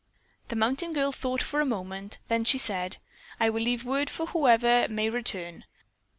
[0.47, 2.97] The mountain girl thought for a moment, then she said:
[3.39, 5.63] "I will leave word for whoever may return."